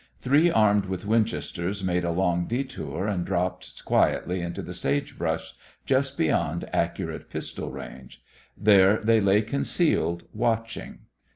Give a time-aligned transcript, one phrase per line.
[0.19, 5.53] Three armed with Winchesters made a long detour and dropped quietly into the sage brush
[5.85, 8.19] just beyond accurate pistol range.
[8.57, 11.01] There they lay concealed, watching.